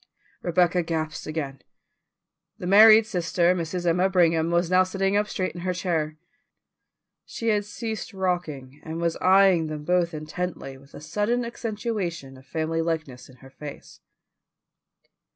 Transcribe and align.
Rebecca 0.41 0.81
gasped 0.81 1.27
again. 1.27 1.61
The 2.57 2.65
married 2.65 3.05
sister, 3.05 3.53
Mrs. 3.53 3.85
Emma 3.85 4.09
Brigham, 4.09 4.49
was 4.49 4.71
now 4.71 4.81
sitting 4.81 5.15
up 5.15 5.27
straight 5.27 5.53
in 5.53 5.61
her 5.61 5.75
chair; 5.75 6.17
she 7.23 7.49
had 7.49 7.65
ceased 7.65 8.11
rocking, 8.11 8.81
and 8.83 8.99
was 8.99 9.15
eyeing 9.17 9.67
them 9.67 9.83
both 9.83 10.15
intently 10.15 10.75
with 10.75 10.95
a 10.95 11.01
sudden 11.01 11.45
accentuation 11.45 12.35
of 12.35 12.47
family 12.47 12.81
likeness 12.81 13.29
in 13.29 13.35
her 13.45 13.51
face. 13.51 13.99